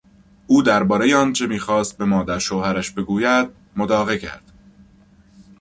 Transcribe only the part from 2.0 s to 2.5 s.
مادر